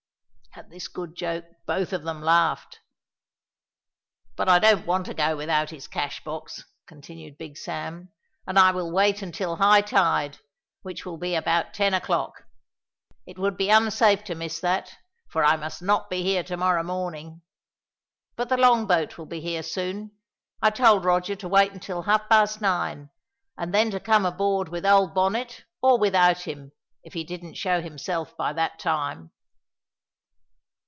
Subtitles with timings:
[0.53, 2.81] At this good joke, both of them laughed.
[4.35, 8.11] "But I don't want to go without his cash box," continued Big Sam,
[8.45, 10.39] "and I will wait until high tide,
[10.81, 12.43] which will be about ten o'clock.
[13.25, 14.97] It would be unsafe to miss that,
[15.29, 17.43] for I must not be here to morrow morning.
[18.35, 20.11] But the long boat will be here soon.
[20.61, 23.09] I told Roger to wait until half past nine,
[23.57, 26.73] and then to come aboard with old Bonnet or without him,
[27.05, 29.31] if he didn't show himself by that time."